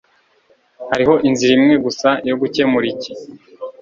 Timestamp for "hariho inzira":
0.91-1.51